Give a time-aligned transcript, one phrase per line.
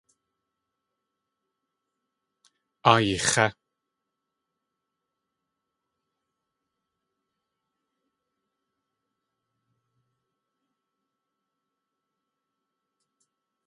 [2.91, 3.47] Áa ix̲é!